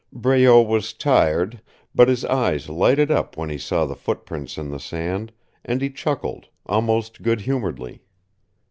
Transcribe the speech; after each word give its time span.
Breault 0.11 0.63
was 0.67 0.93
tired, 0.93 1.61
but 1.93 2.07
his 2.07 2.25
eyes 2.25 2.67
lighted 2.69 3.11
up 3.11 3.37
when 3.37 3.51
he 3.51 3.59
saw 3.59 3.85
the 3.85 3.95
footprints 3.95 4.57
in 4.57 4.71
the 4.71 4.79
sand, 4.79 5.31
and 5.63 5.79
he 5.79 5.91
chuckled 5.91 6.47
almost 6.65 7.21
good 7.21 7.41
humoredly. 7.41 8.01